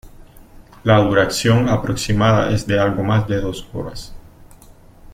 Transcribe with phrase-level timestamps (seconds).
[0.83, 4.15] La duración aproximada es de algo más de dos horas.